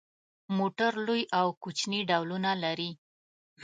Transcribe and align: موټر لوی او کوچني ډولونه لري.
موټر 0.57 0.91
لوی 1.05 1.21
او 1.39 1.47
کوچني 1.63 1.99
ډولونه 2.09 2.51
لري. 2.63 2.91